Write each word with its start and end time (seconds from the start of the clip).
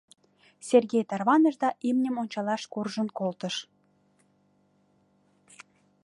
Сергей 0.67 1.03
тарваныш 1.09 1.55
да 1.63 1.69
имньым 1.89 2.15
ончалаш 2.21 2.63
куржын 2.73 3.07
колтыш. 3.17 3.55